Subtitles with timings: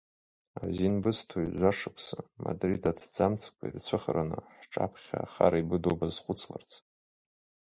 [0.63, 6.71] Азин бысҭоит жәа-шықәса, Мадрид аҭӡамцқәа ирцәыхараны, ҳҿаԥхьа ахара ибыду базхәцларц.